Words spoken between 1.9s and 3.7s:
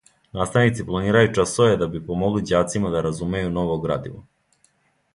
би помогли ђацима да разумеју